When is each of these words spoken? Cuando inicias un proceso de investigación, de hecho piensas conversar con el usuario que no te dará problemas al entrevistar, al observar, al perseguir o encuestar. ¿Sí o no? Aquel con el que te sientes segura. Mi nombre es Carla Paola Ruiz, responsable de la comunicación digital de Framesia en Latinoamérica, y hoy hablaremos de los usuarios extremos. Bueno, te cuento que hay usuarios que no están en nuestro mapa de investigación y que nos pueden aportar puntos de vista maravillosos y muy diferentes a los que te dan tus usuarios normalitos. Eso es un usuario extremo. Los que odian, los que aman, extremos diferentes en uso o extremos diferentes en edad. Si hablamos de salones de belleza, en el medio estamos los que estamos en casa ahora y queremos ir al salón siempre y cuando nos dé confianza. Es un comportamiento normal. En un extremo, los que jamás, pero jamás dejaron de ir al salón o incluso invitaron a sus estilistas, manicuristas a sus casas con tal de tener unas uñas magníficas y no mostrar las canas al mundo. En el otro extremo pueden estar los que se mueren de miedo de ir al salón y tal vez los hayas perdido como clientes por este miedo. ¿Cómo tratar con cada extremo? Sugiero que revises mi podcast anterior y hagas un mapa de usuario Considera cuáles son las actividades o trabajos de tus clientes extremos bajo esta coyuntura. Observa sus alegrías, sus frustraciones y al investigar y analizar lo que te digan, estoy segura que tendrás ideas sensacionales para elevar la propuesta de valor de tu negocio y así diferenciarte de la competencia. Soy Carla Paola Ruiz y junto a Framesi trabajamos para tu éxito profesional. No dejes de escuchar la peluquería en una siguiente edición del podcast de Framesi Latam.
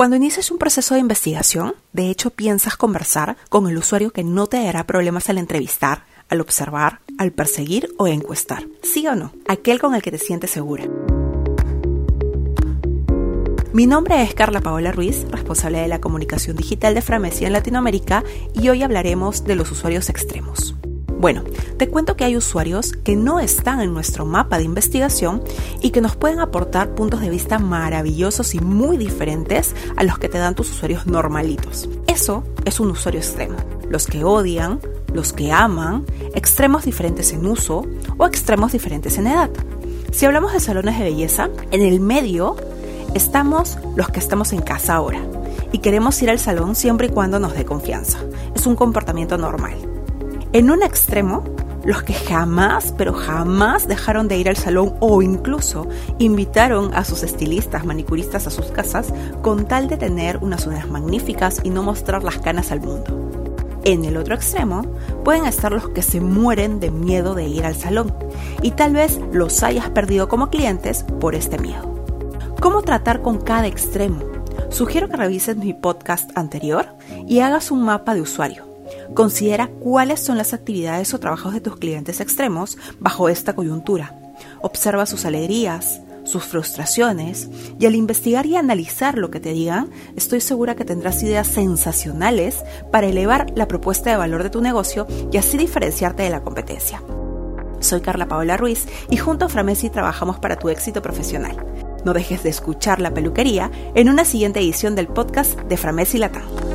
Cuando 0.00 0.16
inicias 0.16 0.50
un 0.50 0.56
proceso 0.56 0.94
de 0.94 1.00
investigación, 1.00 1.74
de 1.92 2.08
hecho 2.08 2.30
piensas 2.30 2.78
conversar 2.78 3.36
con 3.50 3.68
el 3.68 3.76
usuario 3.76 4.14
que 4.14 4.24
no 4.24 4.46
te 4.46 4.64
dará 4.64 4.86
problemas 4.86 5.28
al 5.28 5.36
entrevistar, 5.36 6.06
al 6.30 6.40
observar, 6.40 7.00
al 7.18 7.32
perseguir 7.32 7.94
o 7.98 8.06
encuestar. 8.06 8.66
¿Sí 8.82 9.06
o 9.06 9.14
no? 9.14 9.34
Aquel 9.46 9.78
con 9.78 9.94
el 9.94 10.00
que 10.00 10.10
te 10.10 10.16
sientes 10.16 10.52
segura. 10.52 10.84
Mi 13.74 13.84
nombre 13.84 14.22
es 14.22 14.32
Carla 14.32 14.62
Paola 14.62 14.90
Ruiz, 14.90 15.26
responsable 15.30 15.80
de 15.80 15.88
la 15.88 16.00
comunicación 16.00 16.56
digital 16.56 16.94
de 16.94 17.02
Framesia 17.02 17.48
en 17.48 17.52
Latinoamérica, 17.52 18.24
y 18.54 18.70
hoy 18.70 18.82
hablaremos 18.82 19.44
de 19.44 19.54
los 19.54 19.70
usuarios 19.70 20.08
extremos. 20.08 20.69
Bueno, 21.20 21.42
te 21.76 21.86
cuento 21.86 22.16
que 22.16 22.24
hay 22.24 22.34
usuarios 22.34 22.92
que 22.92 23.14
no 23.14 23.40
están 23.40 23.82
en 23.82 23.92
nuestro 23.92 24.24
mapa 24.24 24.56
de 24.56 24.64
investigación 24.64 25.42
y 25.82 25.90
que 25.90 26.00
nos 26.00 26.16
pueden 26.16 26.40
aportar 26.40 26.94
puntos 26.94 27.20
de 27.20 27.28
vista 27.28 27.58
maravillosos 27.58 28.54
y 28.54 28.60
muy 28.60 28.96
diferentes 28.96 29.74
a 29.98 30.04
los 30.04 30.18
que 30.18 30.30
te 30.30 30.38
dan 30.38 30.54
tus 30.54 30.70
usuarios 30.70 31.06
normalitos. 31.06 31.90
Eso 32.06 32.42
es 32.64 32.80
un 32.80 32.92
usuario 32.92 33.20
extremo. 33.20 33.56
Los 33.90 34.06
que 34.06 34.24
odian, 34.24 34.80
los 35.12 35.34
que 35.34 35.52
aman, 35.52 36.06
extremos 36.34 36.86
diferentes 36.86 37.34
en 37.34 37.44
uso 37.44 37.84
o 38.16 38.26
extremos 38.26 38.72
diferentes 38.72 39.18
en 39.18 39.26
edad. 39.26 39.50
Si 40.12 40.24
hablamos 40.24 40.54
de 40.54 40.60
salones 40.60 40.98
de 40.98 41.04
belleza, 41.04 41.50
en 41.70 41.82
el 41.82 42.00
medio 42.00 42.56
estamos 43.12 43.76
los 43.94 44.08
que 44.08 44.20
estamos 44.20 44.54
en 44.54 44.62
casa 44.62 44.94
ahora 44.94 45.20
y 45.70 45.80
queremos 45.80 46.22
ir 46.22 46.30
al 46.30 46.38
salón 46.38 46.74
siempre 46.74 47.08
y 47.08 47.10
cuando 47.10 47.38
nos 47.38 47.52
dé 47.52 47.66
confianza. 47.66 48.20
Es 48.54 48.66
un 48.66 48.74
comportamiento 48.74 49.36
normal. 49.36 49.89
En 50.52 50.68
un 50.72 50.82
extremo, 50.82 51.44
los 51.84 52.02
que 52.02 52.12
jamás, 52.12 52.92
pero 52.98 53.12
jamás 53.12 53.86
dejaron 53.86 54.26
de 54.26 54.36
ir 54.36 54.48
al 54.48 54.56
salón 54.56 54.96
o 54.98 55.22
incluso 55.22 55.86
invitaron 56.18 56.92
a 56.92 57.04
sus 57.04 57.22
estilistas, 57.22 57.84
manicuristas 57.84 58.48
a 58.48 58.50
sus 58.50 58.66
casas 58.66 59.14
con 59.42 59.66
tal 59.66 59.86
de 59.88 59.96
tener 59.96 60.38
unas 60.38 60.66
uñas 60.66 60.88
magníficas 60.88 61.60
y 61.62 61.70
no 61.70 61.84
mostrar 61.84 62.24
las 62.24 62.38
canas 62.38 62.72
al 62.72 62.80
mundo. 62.80 63.30
En 63.84 64.04
el 64.04 64.16
otro 64.16 64.34
extremo 64.34 64.82
pueden 65.24 65.46
estar 65.46 65.70
los 65.70 65.88
que 65.90 66.02
se 66.02 66.20
mueren 66.20 66.80
de 66.80 66.90
miedo 66.90 67.36
de 67.36 67.46
ir 67.46 67.64
al 67.64 67.76
salón 67.76 68.12
y 68.60 68.72
tal 68.72 68.94
vez 68.94 69.20
los 69.32 69.62
hayas 69.62 69.88
perdido 69.90 70.28
como 70.28 70.50
clientes 70.50 71.04
por 71.20 71.36
este 71.36 71.58
miedo. 71.58 72.04
¿Cómo 72.60 72.82
tratar 72.82 73.22
con 73.22 73.38
cada 73.38 73.68
extremo? 73.68 74.18
Sugiero 74.68 75.08
que 75.08 75.16
revises 75.16 75.56
mi 75.56 75.74
podcast 75.74 76.36
anterior 76.36 76.86
y 77.28 77.38
hagas 77.38 77.70
un 77.70 77.84
mapa 77.84 78.14
de 78.14 78.22
usuario 78.22 78.69
Considera 79.14 79.68
cuáles 79.68 80.20
son 80.20 80.38
las 80.38 80.54
actividades 80.54 81.12
o 81.14 81.20
trabajos 81.20 81.52
de 81.52 81.60
tus 81.60 81.76
clientes 81.76 82.20
extremos 82.20 82.78
bajo 83.00 83.28
esta 83.28 83.54
coyuntura. 83.54 84.16
Observa 84.62 85.06
sus 85.06 85.24
alegrías, 85.24 86.00
sus 86.24 86.44
frustraciones 86.44 87.48
y 87.78 87.86
al 87.86 87.94
investigar 87.94 88.46
y 88.46 88.56
analizar 88.56 89.18
lo 89.18 89.30
que 89.30 89.40
te 89.40 89.52
digan, 89.52 89.90
estoy 90.16 90.40
segura 90.40 90.76
que 90.76 90.84
tendrás 90.84 91.22
ideas 91.22 91.48
sensacionales 91.48 92.62
para 92.92 93.08
elevar 93.08 93.46
la 93.56 93.66
propuesta 93.66 94.10
de 94.10 94.16
valor 94.16 94.42
de 94.42 94.50
tu 94.50 94.60
negocio 94.60 95.06
y 95.32 95.36
así 95.38 95.58
diferenciarte 95.58 96.22
de 96.22 96.30
la 96.30 96.42
competencia. 96.42 97.02
Soy 97.80 98.00
Carla 98.02 98.28
Paola 98.28 98.56
Ruiz 98.56 98.86
y 99.08 99.16
junto 99.16 99.46
a 99.46 99.48
Framesi 99.48 99.90
trabajamos 99.90 100.38
para 100.38 100.56
tu 100.56 100.68
éxito 100.68 101.02
profesional. 101.02 101.56
No 102.04 102.12
dejes 102.12 102.42
de 102.42 102.50
escuchar 102.50 103.00
la 103.00 103.12
peluquería 103.12 103.70
en 103.94 104.08
una 104.08 104.24
siguiente 104.24 104.60
edición 104.60 104.94
del 104.94 105.08
podcast 105.08 105.58
de 105.60 105.76
Framesi 105.76 106.18
Latam. 106.18 106.69